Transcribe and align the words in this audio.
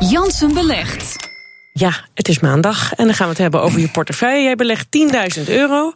Jansen 0.00 0.54
belegt. 0.54 1.28
Ja, 1.72 2.08
het 2.14 2.28
is 2.28 2.40
maandag 2.40 2.94
en 2.94 3.04
dan 3.04 3.14
gaan 3.14 3.26
we 3.26 3.32
het 3.32 3.42
hebben 3.42 3.62
over 3.62 3.80
je 3.80 3.88
portefeuille. 3.88 4.42
Jij 4.42 4.54
belegt 4.54 4.86
10.000 5.38 5.44
euro. 5.46 5.94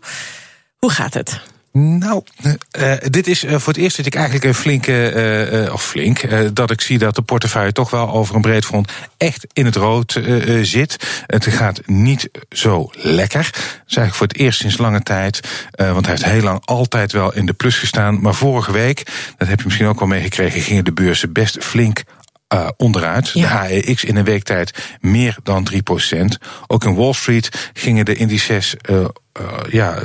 Hoe 0.79 0.91
gaat 0.91 1.15
het? 1.15 1.41
Nou, 1.73 2.23
uh, 2.79 2.93
dit 3.09 3.27
is 3.27 3.45
uh, 3.45 3.51
voor 3.51 3.73
het 3.73 3.83
eerst 3.83 3.97
dat 3.97 4.07
ik 4.07 4.15
eigenlijk 4.15 4.45
een 4.45 4.55
flinke, 4.55 5.13
uh, 5.67 5.73
of 5.73 5.85
flink, 5.85 6.21
dat 6.55 6.71
ik 6.71 6.81
zie 6.81 6.99
dat 6.99 7.15
de 7.15 7.23
portefeuille 7.23 7.73
toch 7.73 7.91
wel 7.91 8.11
over 8.11 8.35
een 8.35 8.41
breed 8.41 8.65
front 8.65 8.93
echt 9.17 9.47
in 9.53 9.65
het 9.65 9.77
rood 9.77 10.21
zit. 10.63 10.97
Het 11.27 11.47
gaat 11.47 11.81
niet 11.87 12.29
zo 12.51 12.91
lekker. 12.93 13.43
Dat 13.43 13.63
is 13.87 13.97
eigenlijk 13.97 14.15
voor 14.15 14.27
het 14.27 14.37
eerst 14.37 14.61
sinds 14.61 14.79
lange 14.79 15.03
tijd, 15.03 15.41
want 15.71 16.07
hij 16.07 16.15
heeft 16.15 16.25
heel 16.25 16.43
lang 16.43 16.63
altijd 16.65 17.13
wel 17.13 17.35
in 17.35 17.47
de 17.47 17.53
plus 17.53 17.79
gestaan. 17.79 18.21
Maar 18.21 18.35
vorige 18.35 18.73
week, 18.73 19.07
dat 19.37 19.49
heb 19.49 19.59
je 19.59 19.65
misschien 19.65 19.87
ook 19.87 20.01
al 20.01 20.07
meegekregen, 20.07 20.61
gingen 20.61 20.85
de 20.85 20.93
beurzen 20.93 21.33
best 21.33 21.57
flink 21.61 22.03
uh, 22.55 22.69
onderuit. 22.77 23.31
Ja. 23.31 23.63
De 23.63 23.69
AEX 23.69 24.05
in 24.05 24.17
een 24.17 24.25
week 24.25 24.43
tijd 24.43 24.97
meer 25.01 25.37
dan 25.43 25.67
3% 25.73 25.77
Ook 26.67 26.85
in 26.85 26.95
Wall 26.95 27.13
Street 27.13 27.71
gingen 27.73 28.05
de 28.05 28.15
indices 28.15 28.75
uh, 28.91 28.97
uh, 28.97 29.09
ja, 29.71 29.99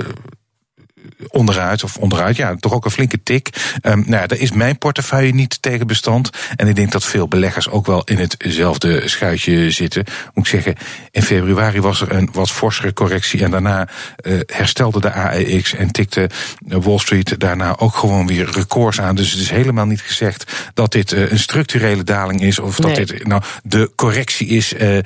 onderuit, 1.39 1.83
of 1.83 1.97
onderuit, 1.97 2.35
ja, 2.35 2.55
toch 2.55 2.73
ook 2.73 2.85
een 2.85 2.91
flinke 2.91 3.23
tik. 3.23 3.49
Um, 3.81 4.03
nou 4.07 4.21
ja, 4.21 4.27
daar 4.27 4.37
is 4.37 4.51
mijn 4.51 4.77
portefeuille 4.77 5.33
niet 5.33 5.61
tegen 5.61 5.87
bestand. 5.87 6.29
En 6.55 6.67
ik 6.67 6.75
denk 6.75 6.91
dat 6.91 7.05
veel 7.05 7.27
beleggers 7.27 7.69
ook 7.69 7.85
wel 7.85 8.03
in 8.03 8.17
hetzelfde 8.17 9.09
schuitje 9.09 9.71
zitten. 9.71 10.03
Moet 10.33 10.45
ik 10.45 10.51
zeggen, 10.51 10.75
in 11.11 11.21
februari 11.21 11.81
was 11.81 12.01
er 12.01 12.11
een 12.11 12.29
wat 12.33 12.51
forsere 12.51 12.93
correctie. 12.93 13.43
En 13.43 13.51
daarna 13.51 13.87
uh, 14.21 14.39
herstelde 14.45 14.99
de 14.99 15.11
AEX 15.11 15.73
en 15.73 15.91
tikte 15.91 16.29
Wall 16.59 16.99
Street 16.99 17.39
daarna 17.39 17.77
ook 17.77 17.95
gewoon 17.95 18.27
weer 18.27 18.49
records 18.51 19.01
aan. 19.01 19.15
Dus 19.15 19.31
het 19.31 19.41
is 19.41 19.49
helemaal 19.49 19.85
niet 19.85 20.01
gezegd 20.01 20.51
dat 20.73 20.91
dit 20.91 21.11
uh, 21.11 21.31
een 21.31 21.39
structurele 21.39 22.03
daling 22.03 22.41
is. 22.41 22.59
Of 22.59 22.75
dat 22.75 22.95
dit 22.95 23.27
nou 23.27 23.41
de 23.63 23.91
correctie 23.95 24.47
is 24.47 24.73
uh, 24.73 24.97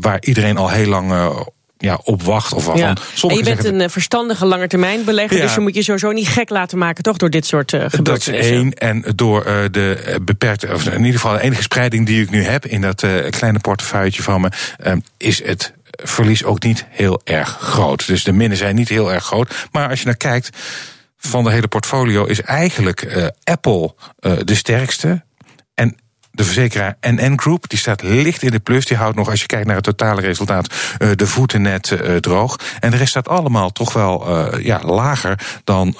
waar 0.00 0.18
iedereen 0.20 0.56
al 0.56 0.70
heel 0.70 0.86
lang 0.86 1.12
ja, 1.80 2.00
op 2.04 2.22
wacht. 2.22 2.52
Of 2.52 2.76
ja. 2.76 2.94
En 3.22 3.36
je 3.36 3.42
bent 3.42 3.64
een 3.64 3.90
verstandige 3.90 4.46
langetermijnbelegger, 4.46 5.36
ja. 5.36 5.42
dus 5.42 5.54
je 5.54 5.60
moet 5.60 5.74
je 5.74 5.82
sowieso 5.82 6.10
niet 6.10 6.28
gek 6.28 6.50
laten 6.50 6.78
maken, 6.78 7.02
toch, 7.02 7.16
door 7.16 7.30
dit 7.30 7.46
soort 7.46 7.72
uh, 7.72 7.80
gebeurtenissen. 7.88 8.32
Dat 8.32 8.42
is 8.42 8.50
één. 8.50 8.74
En 8.74 9.04
door 9.14 9.46
uh, 9.46 9.54
de 9.70 10.18
beperkte, 10.22 10.74
of 10.74 10.86
in 10.86 10.98
ieder 10.98 11.20
geval 11.20 11.32
de 11.32 11.40
enige 11.40 11.62
spreiding 11.62 12.06
die 12.06 12.22
ik 12.22 12.30
nu 12.30 12.44
heb 12.44 12.66
in 12.66 12.80
dat 12.80 13.02
uh, 13.02 13.28
kleine 13.30 13.58
portefeuilletje 13.58 14.22
van 14.22 14.40
me, 14.40 14.50
uh, 14.86 14.92
is 15.16 15.44
het 15.44 15.72
verlies 15.90 16.44
ook 16.44 16.62
niet 16.62 16.86
heel 16.88 17.20
erg 17.24 17.58
groot. 17.60 18.06
Dus 18.06 18.24
de 18.24 18.32
minnen 18.32 18.58
zijn 18.58 18.74
niet 18.74 18.88
heel 18.88 19.12
erg 19.12 19.24
groot. 19.24 19.68
Maar 19.72 19.88
als 19.88 19.98
je 19.98 20.06
naar 20.06 20.16
kijkt, 20.16 20.56
van 21.18 21.44
de 21.44 21.50
hele 21.50 21.68
portfolio 21.68 22.24
is 22.24 22.42
eigenlijk 22.42 23.32
Apple 23.44 23.94
de 24.44 24.54
sterkste. 24.54 25.22
De 26.32 26.44
verzekeraar 26.44 26.96
NN 27.00 27.38
Group, 27.38 27.68
die 27.68 27.78
staat 27.78 28.02
licht 28.02 28.42
in 28.42 28.50
de 28.50 28.58
plus. 28.58 28.86
Die 28.86 28.96
houdt 28.96 29.16
nog, 29.16 29.30
als 29.30 29.40
je 29.40 29.46
kijkt 29.46 29.66
naar 29.66 29.74
het 29.74 29.84
totale 29.84 30.20
resultaat, 30.20 30.74
eh, 30.98 31.08
de 31.14 31.26
voeten 31.26 31.62
net 31.62 31.90
uh, 31.90 32.16
droog. 32.16 32.58
En 32.80 32.90
de 32.90 32.96
rest 32.96 33.10
staat 33.10 33.28
allemaal 33.28 33.70
toch 33.70 33.92
wel 33.92 34.28
uh, 34.28 34.64
ja, 34.64 34.80
lager 34.84 35.60
dan, 35.64 35.94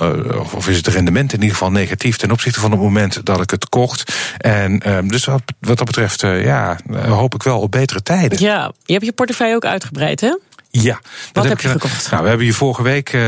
of 0.54 0.68
is 0.68 0.76
het 0.76 0.86
rendement 0.86 1.32
in 1.32 1.40
ieder 1.40 1.56
geval 1.56 1.70
negatief 1.70 2.16
ten 2.16 2.30
opzichte 2.30 2.60
van 2.60 2.70
het 2.70 2.80
moment 2.80 3.26
dat 3.26 3.40
ik 3.40 3.50
het 3.50 3.68
kocht. 3.68 4.12
En 4.38 4.80
ehm, 4.80 5.08
dus 5.08 5.24
wat, 5.24 5.42
wat 5.60 5.78
dat 5.78 5.86
betreft, 5.86 6.20
ja, 6.20 6.78
hoop 6.92 7.34
ik 7.34 7.42
wel 7.42 7.60
op 7.60 7.70
betere 7.70 8.02
tijden. 8.02 8.40
Ja, 8.40 8.72
je 8.84 8.92
hebt 8.92 9.04
je 9.04 9.12
portefeuille 9.12 9.54
ook 9.54 9.64
uitgebreid, 9.64 10.20
hè? 10.20 10.36
Ja. 10.70 11.00
Wat 11.32 11.44
heb 11.44 11.60
je 11.60 11.68
gekocht? 11.68 12.10
Nou, 12.10 12.22
we 12.22 12.28
hebben 12.28 12.46
hier 12.46 12.54
vorige 12.54 12.82
week, 12.82 13.12
uh, 13.12 13.20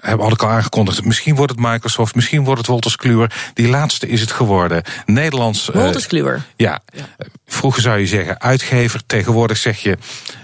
hebben, 0.00 0.20
had 0.20 0.32
ik 0.32 0.42
al 0.42 0.48
aangekondigd, 0.48 1.04
misschien 1.04 1.34
wordt 1.34 1.52
het 1.52 1.60
Microsoft, 1.60 2.14
misschien 2.14 2.44
wordt 2.44 2.58
het 2.58 2.68
Wolters 2.68 2.96
Kluwer. 2.96 3.32
Die 3.54 3.68
laatste 3.68 4.08
is 4.08 4.20
het 4.20 4.32
geworden. 4.32 4.82
Nederlands. 5.06 5.70
Wolters 5.72 6.06
Kluwer. 6.06 6.42
Ja. 6.56 6.82
ja. 6.94 7.26
Vroeger 7.46 7.82
zou 7.82 7.98
je 7.98 8.06
zeggen 8.06 8.40
uitgever, 8.40 9.02
tegenwoordig 9.06 9.56
zeg 9.56 9.78
je 9.78 9.98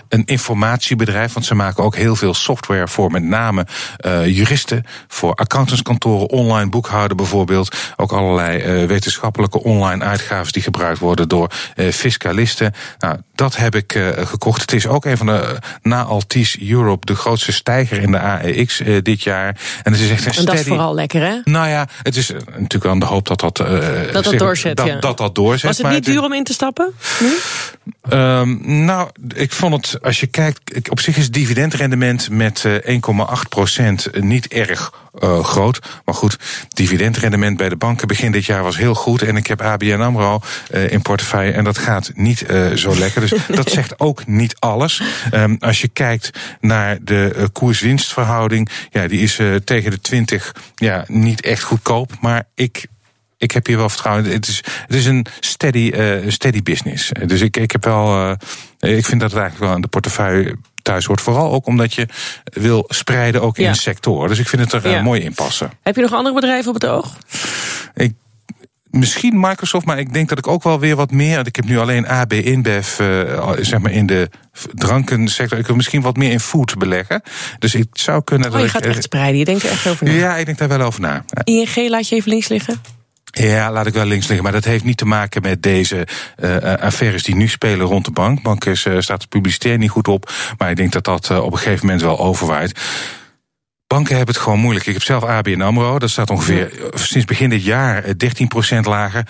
een 0.08 0.22
informatiebedrijf, 0.24 1.32
want 1.32 1.46
ze 1.46 1.54
maken 1.54 1.84
ook 1.84 1.96
heel 1.96 2.16
veel 2.16 2.34
software 2.34 2.88
voor 2.88 3.10
met 3.10 3.22
name 3.22 3.66
uh, 4.06 4.26
juristen, 4.26 4.84
voor 5.08 5.34
accountantskantoren, 5.34 6.28
online 6.28 6.70
boekhouden 6.70 7.16
bijvoorbeeld. 7.16 7.76
Ook 7.96 8.12
allerlei 8.12 8.82
uh, 8.82 8.88
wetenschappelijke 8.88 9.62
online 9.62 10.04
uitgaven 10.04 10.52
die 10.52 10.62
gebruikt 10.62 10.98
worden 10.98 11.28
door 11.28 11.50
uh, 11.76 11.92
fiscalisten. 11.92 12.74
Nou, 12.98 13.16
dat 13.34 13.56
heb 13.56 13.74
ik 13.74 13.98
gekocht. 14.16 14.60
Het 14.60 14.72
is 14.72 14.86
ook 14.86 15.04
een 15.04 15.16
van 15.16 15.26
de, 15.26 15.58
na 15.82 16.02
Altis 16.02 16.58
Europe, 16.60 17.06
de 17.06 17.14
grootste 17.14 17.52
stijger 17.52 17.98
in 17.98 18.10
de 18.10 18.20
AEX 18.20 18.82
dit 19.02 19.22
jaar. 19.22 19.56
En 19.82 19.92
het 19.92 20.00
is 20.00 20.10
echt 20.10 20.26
een 20.26 20.32
steady... 20.32 20.38
En 20.38 20.44
dat 20.44 20.54
is 20.54 20.66
vooral 20.66 20.94
lekker, 20.94 21.22
hè? 21.22 21.40
Nou 21.44 21.68
ja, 21.68 21.88
het 22.02 22.16
is 22.16 22.30
natuurlijk 22.58 22.84
aan 22.84 22.98
de 22.98 23.06
hoop 23.06 23.26
dat 23.26 23.40
dat... 23.40 23.56
dat 23.56 24.24
dat 24.24 24.38
doorzet, 24.38 24.76
dat, 24.76 24.86
ja. 24.86 25.00
dat, 25.00 25.18
dat 25.18 25.34
doorzet. 25.34 25.62
Was 25.62 25.78
het 25.78 25.88
niet 25.88 26.04
duur 26.04 26.22
om 26.22 26.32
in 26.32 26.44
te 26.44 26.52
stappen? 26.52 26.94
Um, 28.12 28.84
nou, 28.84 29.08
ik 29.34 29.52
vond 29.52 29.74
het 29.74 29.97
als 30.02 30.20
je 30.20 30.26
kijkt, 30.26 30.90
op 30.90 31.00
zich 31.00 31.16
is 31.16 31.30
dividendrendement 31.30 32.30
met 32.30 32.64
1,8 32.66 33.00
procent 33.48 34.20
niet 34.20 34.48
erg 34.48 34.92
uh, 35.22 35.44
groot. 35.44 35.78
Maar 36.04 36.14
goed, 36.14 36.38
dividendrendement 36.68 37.56
bij 37.56 37.68
de 37.68 37.76
banken 37.76 38.08
begin 38.08 38.32
dit 38.32 38.44
jaar 38.44 38.62
was 38.62 38.76
heel 38.76 38.94
goed. 38.94 39.22
En 39.22 39.36
ik 39.36 39.46
heb 39.46 39.60
ABN 39.60 40.00
AMRO 40.00 40.40
uh, 40.70 40.90
in 40.90 41.02
portefeuille 41.02 41.52
en 41.52 41.64
dat 41.64 41.78
gaat 41.78 42.10
niet 42.14 42.50
uh, 42.50 42.72
zo 42.72 42.98
lekker. 42.98 43.20
Dus 43.20 43.32
dat 43.48 43.70
zegt 43.70 44.00
ook 44.00 44.26
niet 44.26 44.56
alles. 44.58 45.02
Um, 45.34 45.56
als 45.60 45.80
je 45.80 45.88
kijkt 45.88 46.30
naar 46.60 46.98
de 47.02 47.48
koers-winstverhouding, 47.52 48.68
ja, 48.90 49.08
die 49.08 49.20
is 49.20 49.40
tegen 49.64 49.90
de 49.90 50.00
20 50.00 50.54
ja, 50.74 51.04
niet 51.08 51.40
echt 51.40 51.62
goedkoop. 51.62 52.12
Maar 52.20 52.44
ik 52.54 52.86
ik 53.38 53.50
heb 53.50 53.66
hier 53.66 53.76
wel 53.76 53.88
vertrouwen. 53.88 54.24
Het 54.24 54.48
is, 54.48 54.62
het 54.86 54.94
is 54.94 55.06
een 55.06 55.26
steady, 55.40 55.92
uh, 55.94 56.30
steady 56.30 56.62
business. 56.62 57.10
Dus 57.26 57.40
ik, 57.40 57.56
ik 57.56 57.70
heb 57.70 57.84
wel. 57.84 58.28
Uh, 58.80 58.96
ik 58.96 59.06
vind 59.06 59.20
dat 59.20 59.30
het 59.30 59.40
eigenlijk 59.40 59.58
wel 59.58 59.70
aan 59.70 59.80
de 59.80 59.88
portefeuille 59.88 60.56
thuis 60.82 61.04
hoort. 61.04 61.20
Vooral 61.20 61.52
ook 61.52 61.66
omdat 61.66 61.94
je 61.94 62.08
wil 62.44 62.84
spreiden 62.88 63.42
ook 63.42 63.58
in 63.58 63.64
ja. 63.64 63.72
de 63.72 63.78
sector. 63.78 64.28
Dus 64.28 64.38
ik 64.38 64.48
vind 64.48 64.72
het 64.72 64.84
er 64.84 64.90
ja. 64.90 65.02
mooi 65.02 65.20
in 65.20 65.34
passen. 65.34 65.70
Heb 65.82 65.94
je 65.94 66.00
nog 66.00 66.12
andere 66.12 66.34
bedrijven 66.34 66.68
op 66.68 66.74
het 66.74 66.86
oog? 66.86 67.18
Ik 67.94 68.12
misschien 68.90 69.40
Microsoft, 69.40 69.86
maar 69.86 69.98
ik 69.98 70.12
denk 70.12 70.28
dat 70.28 70.38
ik 70.38 70.46
ook 70.46 70.62
wel 70.62 70.80
weer 70.80 70.96
wat 70.96 71.10
meer. 71.10 71.46
Ik 71.46 71.56
heb 71.56 71.64
nu 71.64 71.78
alleen 71.78 72.06
AB 72.06 72.32
InBev, 72.32 72.98
uh, 72.98 73.52
zeg 73.60 73.80
maar 73.80 73.92
in 73.92 74.06
de 74.06 74.30
drankensector. 74.72 75.58
Ik 75.58 75.66
wil 75.66 75.76
misschien 75.76 76.02
wat 76.02 76.16
meer 76.16 76.30
in 76.30 76.40
food 76.40 76.78
beleggen. 76.78 77.22
Dus 77.58 77.74
ik 77.74 77.86
zou 77.92 78.24
kunnen. 78.24 78.48
Oh, 78.48 78.56
je 78.56 78.62
dat 78.62 78.70
gaat 78.70 78.84
ik, 78.84 78.90
echt 78.90 79.02
spreiden. 79.02 79.38
Je 79.38 79.44
denkt 79.44 79.62
er 79.62 79.70
echt 79.70 79.86
over 79.86 80.06
na. 80.06 80.12
Ja, 80.12 80.36
ik 80.36 80.46
denk 80.46 80.58
daar 80.58 80.68
wel 80.68 80.80
over 80.80 81.00
na. 81.00 81.24
ING 81.44 81.88
laat 81.88 82.08
je 82.08 82.16
even 82.16 82.30
links 82.30 82.48
liggen. 82.48 82.80
Ja, 83.38 83.72
laat 83.72 83.86
ik 83.86 83.92
wel 83.92 84.04
links 84.04 84.26
liggen. 84.26 84.42
Maar 84.42 84.52
dat 84.52 84.64
heeft 84.64 84.84
niet 84.84 84.96
te 84.96 85.04
maken 85.04 85.42
met 85.42 85.62
deze 85.62 86.06
uh, 86.36 86.56
affaires 86.56 87.22
die 87.22 87.34
nu 87.34 87.48
spelen 87.48 87.86
rond 87.86 88.04
de 88.04 88.10
bank. 88.10 88.42
Bank 88.42 88.64
is, 88.64 88.84
uh, 88.84 89.00
staat 89.00 89.20
de 89.20 89.26
publiciteit 89.26 89.78
niet 89.78 89.90
goed 89.90 90.08
op. 90.08 90.32
Maar 90.58 90.70
ik 90.70 90.76
denk 90.76 90.92
dat 90.92 91.04
dat 91.04 91.28
uh, 91.32 91.44
op 91.44 91.52
een 91.52 91.58
gegeven 91.58 91.86
moment 91.86 92.02
wel 92.02 92.18
overwaait. 92.18 92.80
Banken 93.86 94.16
hebben 94.16 94.34
het 94.34 94.44
gewoon 94.44 94.58
moeilijk. 94.58 94.86
Ik 94.86 94.92
heb 94.92 95.02
zelf 95.02 95.24
ABN 95.24 95.60
AMRO. 95.60 95.98
Dat 95.98 96.10
staat 96.10 96.30
ongeveer 96.30 96.72
sinds 96.94 97.26
begin 97.26 97.50
dit 97.50 97.64
jaar 97.64 98.04
13% 98.04 98.06
lager. 98.80 99.26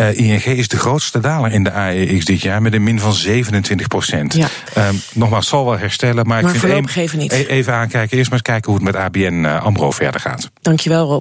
Uh, 0.00 0.18
ING 0.18 0.44
is 0.44 0.68
de 0.68 0.78
grootste 0.78 1.20
daler 1.20 1.52
in 1.52 1.64
de 1.64 1.72
AEX 1.72 2.24
dit 2.24 2.40
jaar 2.40 2.62
met 2.62 2.72
een 2.72 2.82
min 2.82 3.00
van 3.00 3.12
27 3.12 3.86
procent. 3.86 4.34
Ja. 4.34 4.48
Um, 4.88 5.00
nogmaals, 5.12 5.48
zal 5.48 5.64
wel 5.64 5.78
herstellen, 5.78 6.26
maar, 6.26 6.42
maar 6.42 6.54
ik 6.54 6.60
vind 6.60 6.72
even, 6.72 7.02
even, 7.02 7.18
niet. 7.18 7.32
even 7.32 7.74
aankijken. 7.74 8.16
Eerst 8.16 8.30
maar 8.30 8.38
eens 8.38 8.48
kijken 8.48 8.72
hoe 8.72 8.80
het 8.80 8.92
met 8.92 9.02
ABN 9.02 9.44
uh, 9.44 9.64
AMRO 9.64 9.90
verder 9.90 10.20
gaat. 10.20 10.50
Dankjewel 10.62 11.06
Rob. 11.06 11.18